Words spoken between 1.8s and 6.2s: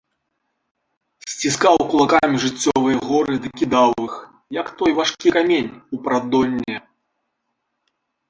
кулакамі жыццёвыя горы ды кідаў іх, як той важкі камень, у